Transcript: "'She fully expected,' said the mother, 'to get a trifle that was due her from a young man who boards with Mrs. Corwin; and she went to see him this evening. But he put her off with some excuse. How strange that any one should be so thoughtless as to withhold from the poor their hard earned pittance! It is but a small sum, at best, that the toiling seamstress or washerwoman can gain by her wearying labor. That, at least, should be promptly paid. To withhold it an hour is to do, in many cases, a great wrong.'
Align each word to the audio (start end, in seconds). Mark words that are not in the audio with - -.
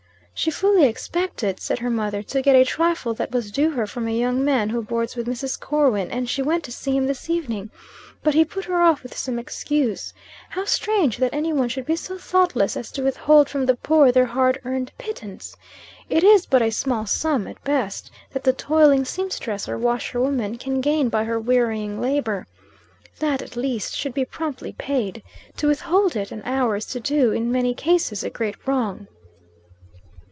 "'She 0.33 0.49
fully 0.49 0.87
expected,' 0.87 1.59
said 1.59 1.77
the 1.77 1.87
mother, 1.91 2.23
'to 2.23 2.41
get 2.41 2.55
a 2.55 2.65
trifle 2.65 3.13
that 3.13 3.29
was 3.29 3.51
due 3.51 3.69
her 3.69 3.85
from 3.85 4.07
a 4.07 4.17
young 4.17 4.43
man 4.43 4.69
who 4.69 4.81
boards 4.81 5.15
with 5.15 5.27
Mrs. 5.27 5.59
Corwin; 5.59 6.09
and 6.09 6.27
she 6.27 6.41
went 6.41 6.63
to 6.63 6.71
see 6.71 6.97
him 6.97 7.05
this 7.05 7.29
evening. 7.29 7.69
But 8.23 8.33
he 8.33 8.43
put 8.43 8.65
her 8.65 8.81
off 8.81 9.03
with 9.03 9.15
some 9.15 9.37
excuse. 9.37 10.15
How 10.49 10.65
strange 10.65 11.17
that 11.17 11.31
any 11.31 11.53
one 11.53 11.69
should 11.69 11.85
be 11.85 11.95
so 11.95 12.17
thoughtless 12.17 12.75
as 12.75 12.91
to 12.93 13.03
withhold 13.03 13.49
from 13.49 13.67
the 13.67 13.75
poor 13.75 14.11
their 14.11 14.25
hard 14.25 14.59
earned 14.65 14.91
pittance! 14.97 15.55
It 16.09 16.23
is 16.23 16.47
but 16.47 16.63
a 16.63 16.71
small 16.71 17.05
sum, 17.05 17.45
at 17.45 17.63
best, 17.63 18.09
that 18.31 18.43
the 18.43 18.51
toiling 18.53 19.05
seamstress 19.05 19.69
or 19.69 19.77
washerwoman 19.77 20.57
can 20.57 20.81
gain 20.81 21.09
by 21.09 21.25
her 21.25 21.39
wearying 21.39 22.01
labor. 22.01 22.47
That, 23.19 23.43
at 23.43 23.55
least, 23.55 23.95
should 23.95 24.15
be 24.15 24.25
promptly 24.25 24.73
paid. 24.73 25.21
To 25.57 25.67
withhold 25.67 26.15
it 26.15 26.31
an 26.31 26.41
hour 26.45 26.77
is 26.77 26.87
to 26.87 26.99
do, 26.99 27.31
in 27.31 27.51
many 27.51 27.75
cases, 27.75 28.23
a 28.23 28.31
great 28.31 28.55
wrong.' 28.67 29.07